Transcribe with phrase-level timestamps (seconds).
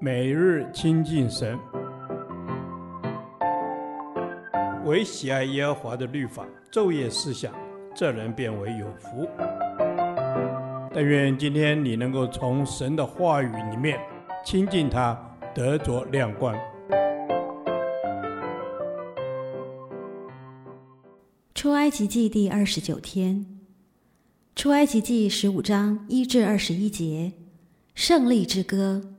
[0.00, 1.58] 每日亲近神，
[4.84, 7.52] 唯喜爱耶和华的律法，昼夜思想，
[7.94, 9.28] 这人便为有福。
[10.92, 13.98] 但愿今天你能够从神的话语里面
[14.44, 15.18] 亲近他，
[15.54, 16.54] 得着亮光。
[21.54, 23.46] 出埃及记第二十九天，
[24.54, 27.32] 出埃及记十五章一至二十一节，
[27.94, 29.13] 胜利之歌。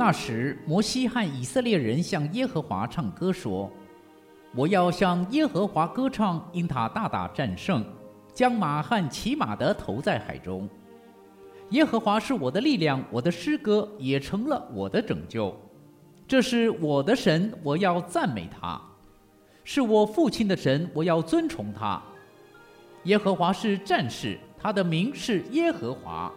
[0.00, 3.70] 那时，摩西和以色列人向耶和华唱歌说
[4.56, 7.84] ：“我要向耶和华歌唱，因他大大战胜，
[8.32, 10.66] 将马和骑马的投在海中。
[11.70, 15.54] 耶和华是我的力量，我的诗歌也成了我的拯救。
[16.28, 18.78] 这是我的神，我要赞美他；
[19.64, 22.00] 是我父亲的神，我要尊崇他。
[23.04, 26.30] 耶和华是战士，他的名是耶和华。”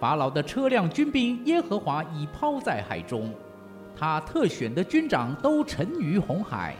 [0.00, 3.30] 法老的车辆军兵，耶和华已抛在海中，
[3.94, 6.74] 他特选的军长都沉于红海，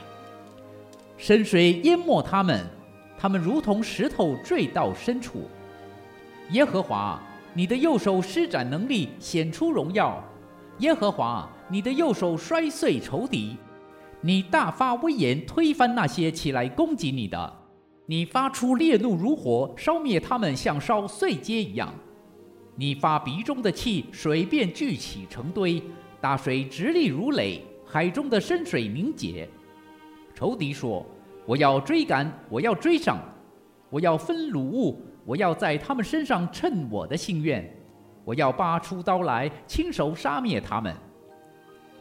[1.19, 2.65] 深水淹没他们，
[3.19, 5.47] 他们如同石头坠到深处。
[6.53, 7.21] 耶和华，
[7.53, 10.21] 你的右手施展能力，显出荣耀；
[10.79, 13.57] 耶和华，你的右手摔碎仇敌，
[14.21, 17.51] 你大发威严，推翻那些起来攻击你的，
[18.05, 21.91] 你发出烈怒如火，烧灭他们，像烧碎秸一样。
[22.77, 25.83] 你发鼻中的气，水便聚起成堆，
[26.21, 29.49] 大水直立如垒，海中的深水凝结。
[30.35, 31.03] 仇敌说
[31.47, 33.19] ：“我要追赶，我要追上，
[33.89, 37.67] 我要分掳物，我要在他们身上称我的心愿，
[38.27, 40.95] 我要拔出刀来，亲手杀灭他们。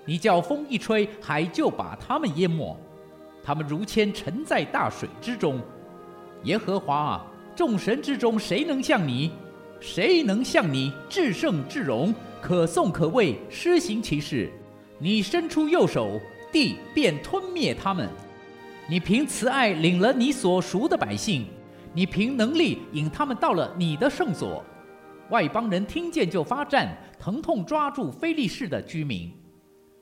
[0.06, 2.78] 你叫风一吹，海就把他们淹没，
[3.44, 5.60] 他们如铅沉在大水之中。
[6.44, 9.32] 耶和华啊，众神之中，谁能像你？”
[9.82, 14.48] 谁能像你至圣至荣，可颂可畏，施行其事？
[15.00, 16.22] 你伸出右手，
[16.52, 18.08] 地便吞灭他们；
[18.88, 21.48] 你凭慈爱领了你所赎的百姓，
[21.96, 24.64] 你凭能力引他们到了你的圣所。
[25.32, 29.34] 外邦人听见就发战，疼痛抓住非利士的居民。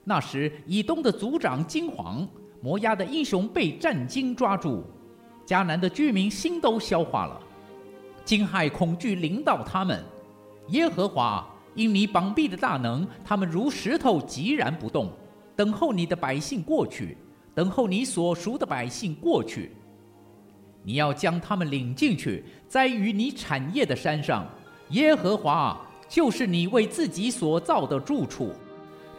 [0.03, 2.27] 那时以东的族长惊惶，
[2.61, 4.83] 摩押的英雄被战惊抓住，
[5.45, 7.39] 迦南的居民心都消化了。
[8.25, 10.03] 惊骇恐惧临到他们，
[10.69, 15.11] 耶和华因你膀臂的大能，他们如石头寂然不动，
[15.55, 17.17] 等候你的百姓过去，
[17.53, 19.71] 等候你所赎的百姓过去。
[20.83, 24.47] 你要将他们领进去，栽于你产业的山上。
[24.91, 28.53] 耶和华就是你为自己所造的住处，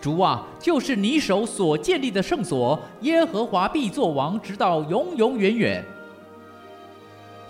[0.00, 2.81] 主啊，就是你手所建立的圣所。
[3.03, 5.84] 耶和华必作王，直到永永远远。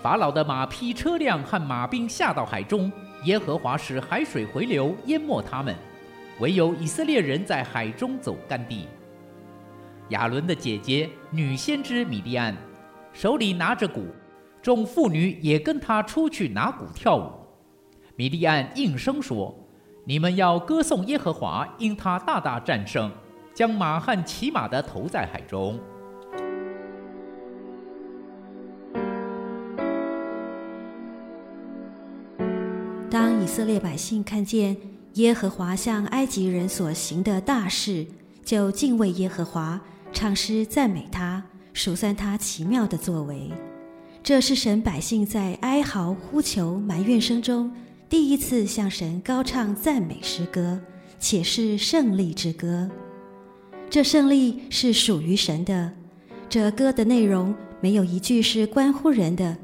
[0.01, 2.91] 法老的马匹、车辆和马兵下到海中，
[3.23, 5.75] 耶和华使海水回流，淹没他们，
[6.39, 8.87] 唯有以色列人在海中走干地。
[10.09, 12.53] 亚伦的姐姐女先知米利暗，
[13.13, 14.07] 手里拿着鼓，
[14.61, 17.31] 众妇女也跟她出去拿鼓跳舞。
[18.17, 19.55] 米利暗应声说
[20.11, 23.09] ：“你们要歌颂耶和华，因他大大战胜，
[23.53, 25.79] 将马和骑马的投在海中。”
[33.09, 34.75] 当以色列百姓看见
[35.13, 38.05] 耶和华向埃及人所行的大事，
[38.43, 39.79] 就敬畏耶和华，
[40.11, 43.49] 唱诗赞美他，数算他奇妙的作为。
[44.21, 47.71] 这是神百姓在哀嚎、呼求、埋怨声中，
[48.11, 50.77] 第一次向神高唱赞美诗歌，
[51.17, 52.91] 且是胜利之歌。
[53.89, 55.89] 这胜利是属于神的。
[56.49, 59.55] 这歌的内容没有一句是关乎人的。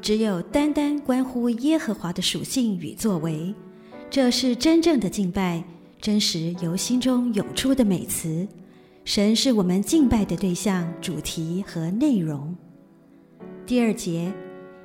[0.00, 3.54] 只有单单关乎耶和华的属性与作为，
[4.08, 5.62] 这是真正的敬拜，
[6.00, 8.48] 真实由心中涌出的美词。
[9.04, 12.56] 神是我们敬拜的对象、主题和内容。
[13.66, 14.32] 第二节，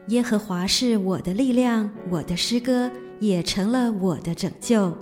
[0.10, 4.96] 耶和华是我的力量，我的诗歌也成了我的拯救。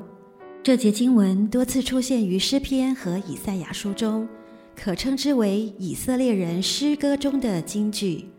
[0.62, 4.28] 这节经文多次出现于诗篇和以赛亚书中，
[4.76, 8.30] 可称之为以色列人诗歌中的金句。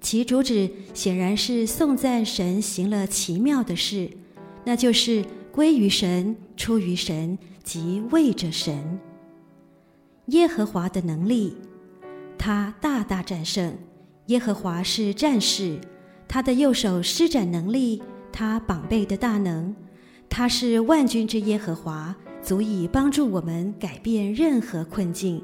[0.00, 4.08] 其主旨显然是颂赞神行了奇妙的事，
[4.64, 9.00] 那就是归于神、出于神及为着神。
[10.26, 11.56] 耶和华的能力，
[12.38, 13.76] 他大大战胜。
[14.26, 15.80] 耶和华是战士，
[16.28, 18.02] 他的右手施展能力，
[18.38, 19.74] 他膀臂的大能，
[20.28, 25.42] 他是万军之耶和华，足以帮助我们改变任何困境。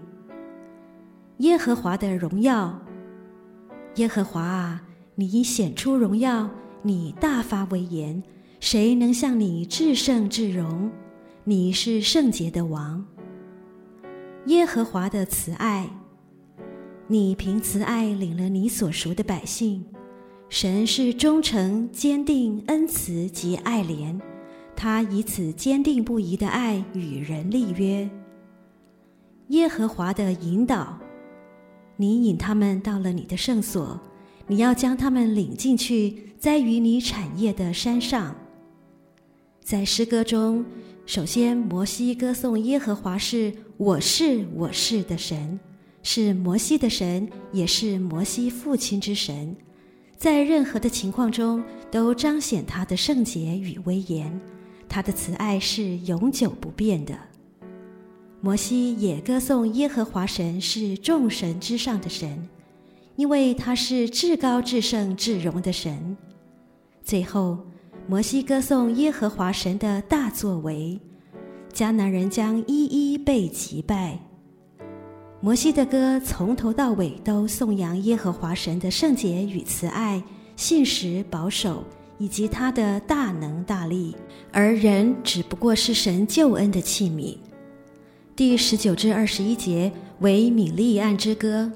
[1.39, 2.79] 耶和华的荣耀。
[3.94, 4.83] 耶和华啊，
[5.15, 6.50] 你显出荣耀，
[6.83, 8.23] 你大发威严，
[8.61, 10.91] 谁能向你至圣至荣？
[11.45, 13.03] 你是圣洁的王。
[14.49, 15.88] 耶和华的慈爱，
[17.06, 19.83] 你凭慈爱领了你所赎的百姓。
[20.52, 24.20] 神是忠诚、坚定、恩慈及爱怜，
[24.76, 28.06] 他以此坚定不移的爱与人立约。
[29.49, 30.99] 耶和华的引导，
[31.96, 33.99] 你引他们到了你的圣所，
[34.46, 38.37] 你要将他们领进去，栽于你产业的山上。
[39.62, 40.62] 在诗歌中，
[41.06, 45.58] 首先摩西歌颂耶和华是“我是我是”的神，
[46.02, 49.56] 是摩西的神，也是摩西父亲之神。
[50.23, 51.61] 在任何的情况中，
[51.91, 54.41] 都彰显他的圣洁与威严，
[54.89, 57.13] 他的慈爱是永久不变的。
[58.41, 62.49] 摩西也歌颂耶和华神是众神之上的神，
[63.17, 66.17] 因为他是至高至圣至荣的神。
[67.03, 67.59] 最后，
[68.07, 71.01] 摩西歌颂耶和华神的大作为，
[71.73, 74.21] 迦南人将一一被击败。
[75.44, 80.23] 摩西的歌从头到尾都颂扬耶和华神的圣洁与慈爱、
[80.55, 81.83] 信实保守
[82.17, 84.15] 以及他的大能大力，
[84.53, 87.37] 而人只不过是神救恩的器皿。
[88.37, 89.91] 第十九至二十一节
[90.21, 91.73] 为米利暗之歌。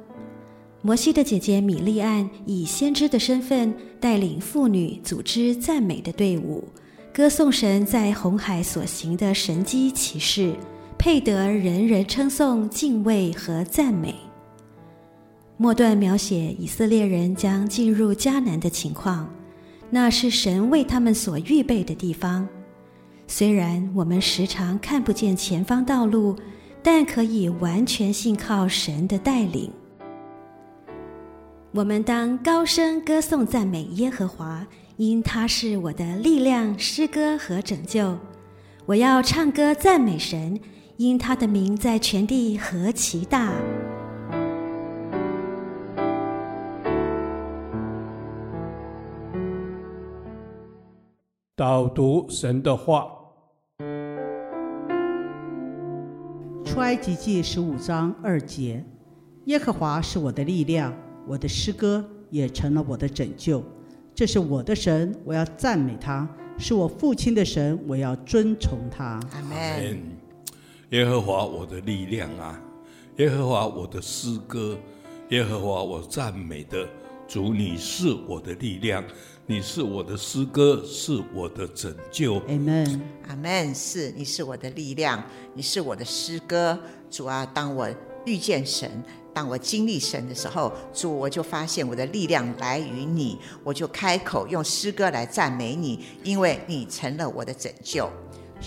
[0.80, 6.62] 摩西的姐姐米利暗以先知的身份带领妇女组织赞美的队伍，
[7.12, 10.54] 歌颂神在红海所行的神迹奇事。
[11.06, 14.12] 配得人人称颂、敬畏和赞美。
[15.56, 19.32] 末段描写以色列人将进入迦南的情况，
[19.88, 22.48] 那是神为他们所预备的地方。
[23.28, 26.34] 虽然我们时常看不见前方道路，
[26.82, 29.70] 但可以完全信靠神的带领。
[31.70, 34.66] 我们当高声歌颂赞美耶和华，
[34.96, 38.18] 因他是我的力量、诗歌和拯救。
[38.86, 40.58] 我要唱歌赞美神。
[40.98, 43.52] 因他的名在全地何其大！
[51.54, 53.10] 导读神的话，
[56.64, 58.82] 出埃及记十五章二节：
[59.44, 60.94] 耶和华是我的力量，
[61.26, 63.62] 我的诗歌也成了我的拯救。
[64.14, 66.26] 这是我的神，我要赞美他；
[66.56, 69.20] 是我父亲的神，我要尊崇他。
[69.32, 70.15] 阿门。
[70.90, 72.60] 耶和华我的力量啊，
[73.16, 74.78] 耶和华我的诗歌，
[75.30, 76.88] 耶和华我赞美的
[77.26, 79.02] 主，你是我的力量，
[79.46, 82.36] 你是我的诗歌，是我的拯救。
[82.46, 83.74] 阿门，阿门。
[83.74, 85.20] 是，你是我的力量，
[85.54, 86.78] 你是我的诗歌，
[87.10, 87.88] 主啊，当我
[88.24, 88.88] 遇见神，
[89.34, 98.08] 当我经历神的时候，主，我就发现我的力量来于你，我就开口用诗歌来赞美你，因为你成了我的拯救。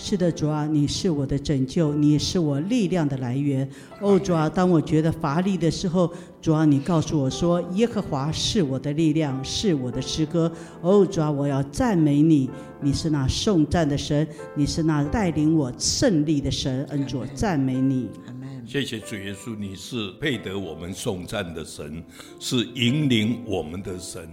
[0.02, 3.68] 是的，主啊，你是我的拯救，你是我力量的来源。
[4.00, 6.10] 哦，主啊，当我觉得乏力的时候，
[6.40, 10.50] 主啊，你告诉我说，耶和华是我的力量，是我的诗歌。
[10.80, 12.48] 哦，主啊，我要赞美你，
[12.80, 16.82] 你是那颂赞的神，你是那带领我胜利的神。
[16.86, 18.08] 恩主，赞美你。
[18.26, 18.48] 阿门。
[18.66, 22.02] 谢谢主耶稣，你是配得我们颂赞的神，
[22.40, 24.26] 是引领我们的神。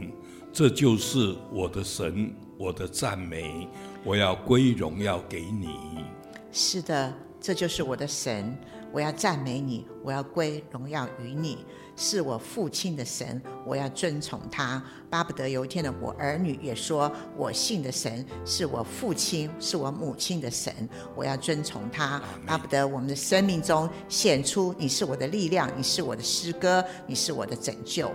[0.53, 3.68] 这就是我的神，我的赞美，
[4.04, 6.04] 我要归荣耀给你。
[6.52, 8.58] 是的，这就是我的神，
[8.92, 11.60] 我要赞美你，我要归荣耀于你。
[12.00, 14.84] 是我父亲的神，我要尊崇他。
[15.10, 20.74] 巴不得有一天的我儿女也说，我信的神是我父亲，是我母亲的神，
[21.16, 22.22] 我要尊崇他。
[22.46, 28.12] 巴不得我们的生命中显出你是我的力量，你是我的诗歌，你是我的拯救。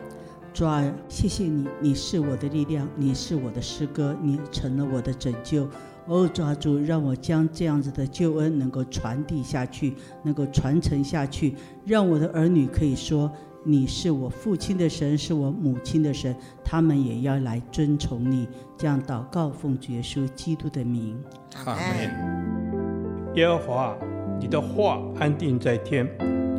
[0.52, 5.66] 主啊，谢谢你，你是我的力量，你是我的诗歌，你成了我的拯救。
[6.06, 11.54] 哦，抓住，让我将这样子的救恩能够传递下去，能够传承下去，
[11.86, 13.32] 让我的儿女可以说，
[13.64, 18.46] 你是我父亲的神，是我母亲的神，他们也要来尊崇你。
[18.76, 21.18] 这样祷告，奉主耶稣基督的名。
[21.64, 23.34] 阿门。
[23.36, 23.96] 耶和华，
[24.38, 26.06] 你的话安定在天，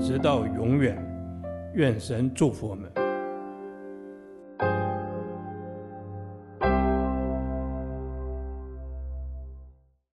[0.02, 0.98] 直到永远。
[1.76, 3.03] 愿神祝福我们。